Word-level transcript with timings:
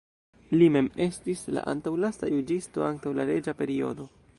Li 0.53 0.69
mem 0.75 0.89
estis 1.07 1.45
la 1.57 1.65
antaŭlasta 1.75 2.33
juĝisto 2.33 2.89
antaŭ 2.91 3.17
la 3.21 3.33
reĝa 3.33 3.61
periodo. 3.63 4.15